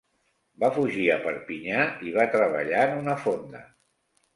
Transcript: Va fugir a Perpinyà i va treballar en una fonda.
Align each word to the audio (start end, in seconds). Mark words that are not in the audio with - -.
Va 0.63 0.69
fugir 0.77 1.05
a 1.11 1.19
Perpinyà 1.27 1.85
i 2.09 2.17
va 2.19 2.29
treballar 2.39 2.85
en 2.91 3.01
una 3.07 3.19
fonda. 3.25 3.69